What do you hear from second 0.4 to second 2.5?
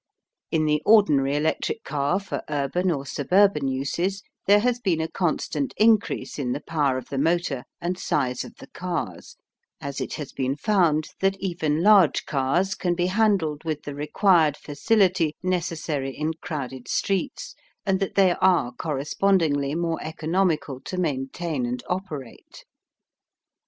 In the ordinary electric car for